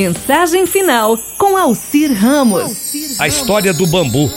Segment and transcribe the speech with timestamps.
[0.00, 3.18] Mensagem final com Alcir Ramos.
[3.18, 4.30] A história do bambu.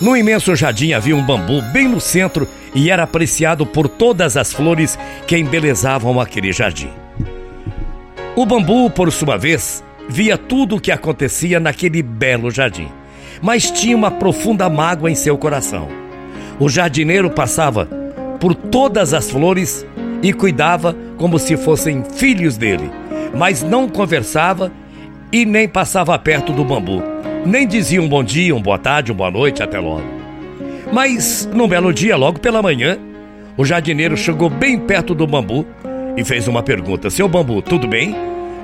[0.00, 4.54] No imenso jardim havia um bambu bem no centro e era apreciado por todas as
[4.54, 6.88] flores que embelezavam aquele jardim.
[8.34, 12.88] O bambu, por sua vez, via tudo o que acontecia naquele belo jardim,
[13.42, 15.88] mas tinha uma profunda mágoa em seu coração.
[16.58, 17.86] O jardineiro passava
[18.40, 19.84] por todas as flores
[20.22, 22.90] e cuidava como se fossem filhos dele
[23.34, 24.72] mas não conversava
[25.32, 27.02] e nem passava perto do bambu.
[27.46, 30.04] Nem dizia um bom dia, um boa tarde, uma boa noite, até logo.
[30.92, 32.98] Mas, num belo dia, logo pela manhã,
[33.56, 35.64] o jardineiro chegou bem perto do bambu
[36.16, 38.14] e fez uma pergunta: Seu bambu, tudo bem?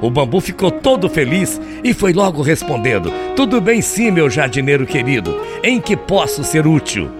[0.00, 5.38] O bambu ficou todo feliz e foi logo respondendo: Tudo bem, sim, meu jardineiro querido.
[5.62, 7.10] Em que posso ser útil?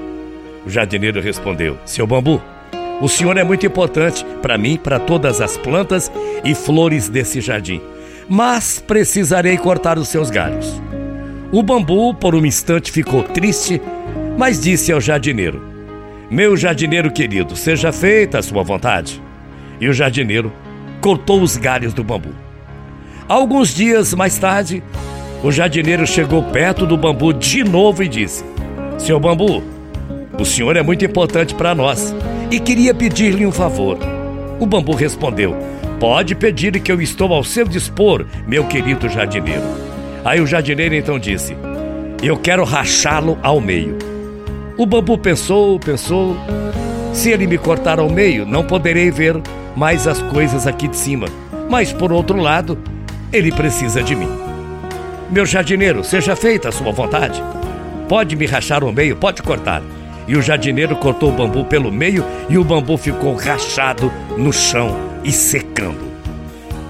[0.66, 2.42] O jardineiro respondeu: Seu bambu,
[3.00, 6.10] o senhor é muito importante para mim, para todas as plantas
[6.44, 7.80] e flores desse jardim.
[8.28, 10.80] Mas precisarei cortar os seus galhos.
[11.52, 13.80] O bambu, por um instante, ficou triste,
[14.38, 15.62] mas disse ao jardineiro:
[16.30, 19.22] Meu jardineiro querido, seja feita a sua vontade.
[19.80, 20.52] E o jardineiro
[21.00, 22.30] cortou os galhos do bambu.
[23.28, 24.82] Alguns dias mais tarde,
[25.42, 28.44] o jardineiro chegou perto do bambu de novo e disse:
[28.98, 29.62] Seu bambu,
[30.38, 32.14] o senhor é muito importante para nós
[32.50, 33.98] e queria pedir-lhe um favor.
[34.58, 35.56] O bambu respondeu:
[36.00, 39.62] Pode pedir que eu estou ao seu dispor, meu querido jardineiro.
[40.24, 41.56] Aí o jardineiro então disse:
[42.22, 43.96] Eu quero rachá-lo ao meio.
[44.76, 46.36] O bambu pensou, pensou.
[47.12, 49.40] Se ele me cortar ao meio, não poderei ver
[49.76, 51.28] mais as coisas aqui de cima.
[51.70, 52.76] Mas por outro lado,
[53.32, 54.28] ele precisa de mim.
[55.30, 57.42] Meu jardineiro, seja feita a sua vontade.
[58.08, 59.82] Pode me rachar ao meio, pode cortar.
[60.26, 64.96] E o jardineiro cortou o bambu pelo meio e o bambu ficou rachado no chão
[65.22, 66.12] e secando.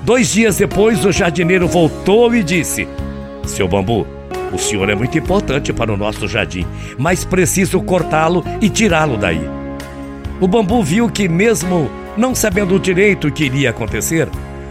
[0.04, 2.86] Dois dias depois, o jardineiro voltou e disse:
[3.44, 4.06] Seu bambu,
[4.52, 6.66] o senhor é muito importante para o nosso jardim,
[6.98, 9.40] mas preciso cortá-lo e tirá-lo daí.
[10.40, 14.28] O bambu viu que, mesmo não sabendo direito o que iria acontecer,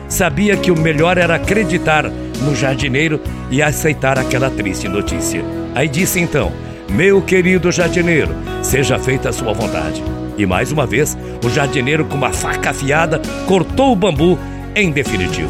[0.08, 2.10] sabia que o melhor era acreditar
[2.42, 5.44] no jardineiro e aceitar aquela triste notícia.
[5.74, 6.52] Aí disse então:
[6.94, 8.30] Meu querido jardineiro,
[8.62, 10.04] seja feita a sua vontade.
[10.38, 14.38] E mais uma vez, o jardineiro, com uma faca afiada, cortou o bambu
[14.76, 15.50] em definitivo.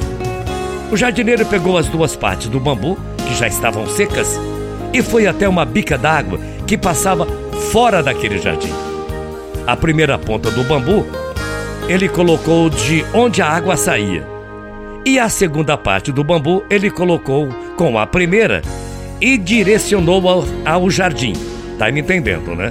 [0.89, 4.39] O jardineiro pegou as duas partes do bambu, que já estavam secas,
[4.93, 7.27] e foi até uma bica d'água que passava
[7.73, 8.71] fora daquele jardim.
[9.67, 11.05] A primeira ponta do bambu
[11.89, 14.25] ele colocou de onde a água saía.
[15.05, 18.61] E a segunda parte do bambu ele colocou com a primeira
[19.23, 21.31] e direcionou ao, ao jardim.
[21.79, 22.69] Tá me entendendo, né?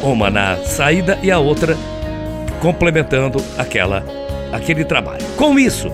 [0.00, 1.76] uma na saída e a outra
[2.60, 4.04] complementando aquela
[4.52, 5.24] aquele trabalho.
[5.36, 5.90] Com isso,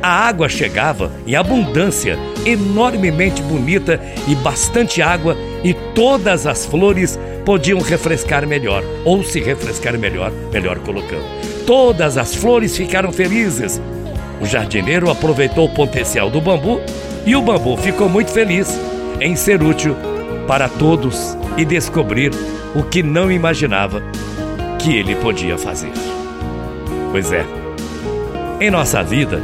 [0.00, 7.80] a água chegava em abundância, enormemente bonita e bastante água, e todas as flores podiam
[7.80, 11.24] refrescar melhor, ou se refrescar melhor, melhor colocando.
[11.66, 13.80] Todas as flores ficaram felizes.
[14.40, 16.80] O jardineiro aproveitou o potencial do bambu
[17.24, 18.78] e o bambu ficou muito feliz
[19.20, 19.96] em ser útil
[20.46, 22.32] para todos e descobrir
[22.74, 24.02] o que não imaginava
[24.78, 25.92] que ele podia fazer.
[27.10, 27.44] Pois é,
[28.60, 29.40] em nossa vida,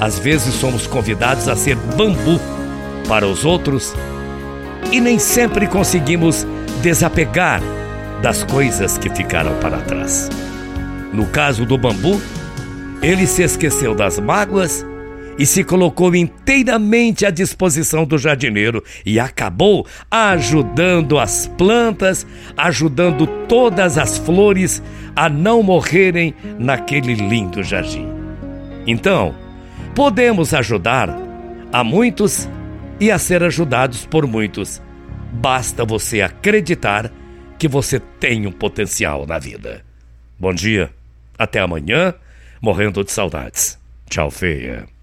[0.00, 2.40] às vezes somos convidados a ser bambu
[3.08, 3.94] para os outros
[4.90, 6.46] e nem sempre conseguimos
[6.82, 7.60] desapegar
[8.22, 10.28] das coisas que ficaram para trás.
[11.12, 12.20] No caso do bambu,
[13.02, 14.84] ele se esqueceu das mágoas
[15.38, 22.26] e se colocou inteiramente à disposição do jardineiro e acabou ajudando as plantas,
[22.56, 24.82] ajudando todas as flores
[25.14, 28.08] a não morrerem naquele lindo jardim.
[28.86, 29.34] Então,
[29.94, 31.10] podemos ajudar
[31.72, 32.48] a muitos
[33.00, 34.80] e a ser ajudados por muitos.
[35.32, 37.12] Basta você acreditar
[37.58, 39.84] que você tem um potencial na vida.
[40.38, 40.90] Bom dia,
[41.38, 42.14] até amanhã,
[42.60, 43.78] morrendo de saudades.
[44.08, 44.95] Tchau, feia.